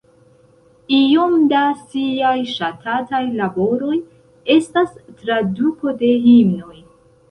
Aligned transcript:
Iom 0.99 1.35
da 1.51 1.61
siaj 1.91 2.33
ŝatataj 2.55 3.21
laboroj 3.37 4.01
estas 4.59 5.01
traduko 5.25 5.99
de 6.05 6.15
himnoj. 6.31 6.79